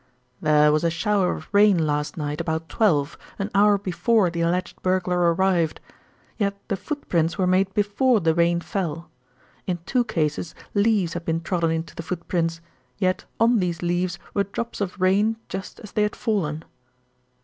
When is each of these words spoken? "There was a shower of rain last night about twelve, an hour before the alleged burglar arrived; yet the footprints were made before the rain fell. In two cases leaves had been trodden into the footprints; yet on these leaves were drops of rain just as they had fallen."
"There 0.41 0.71
was 0.71 0.83
a 0.83 0.89
shower 0.89 1.35
of 1.35 1.47
rain 1.51 1.85
last 1.85 2.17
night 2.17 2.41
about 2.41 2.67
twelve, 2.67 3.19
an 3.37 3.51
hour 3.53 3.77
before 3.77 4.31
the 4.31 4.41
alleged 4.41 4.81
burglar 4.81 5.31
arrived; 5.31 5.79
yet 6.39 6.57
the 6.69 6.75
footprints 6.75 7.37
were 7.37 7.45
made 7.45 7.71
before 7.75 8.19
the 8.19 8.33
rain 8.33 8.61
fell. 8.61 9.11
In 9.67 9.77
two 9.85 10.03
cases 10.03 10.55
leaves 10.73 11.13
had 11.13 11.23
been 11.23 11.41
trodden 11.41 11.69
into 11.69 11.93
the 11.93 12.01
footprints; 12.01 12.61
yet 12.97 13.25
on 13.39 13.59
these 13.59 13.83
leaves 13.83 14.17
were 14.33 14.43
drops 14.45 14.81
of 14.81 14.99
rain 14.99 15.37
just 15.49 15.79
as 15.81 15.91
they 15.91 16.01
had 16.01 16.15
fallen." 16.15 16.63